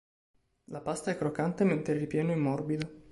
La 0.71 0.79
pasta 0.81 1.11
è 1.11 1.15
croccante 1.19 1.63
mentre 1.63 1.93
il 1.93 1.99
ripieno 1.99 2.31
è 2.31 2.35
morbido. 2.35 2.89